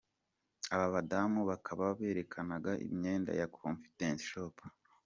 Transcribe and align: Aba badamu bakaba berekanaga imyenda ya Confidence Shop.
Aba 0.73 0.87
badamu 0.95 1.39
bakaba 1.49 1.85
berekanaga 1.99 2.71
imyenda 2.87 3.31
ya 3.39 3.47
Confidence 3.57 4.23
Shop. 4.31 4.55